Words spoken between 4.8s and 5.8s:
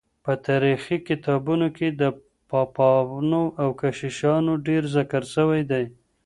ذکر سوی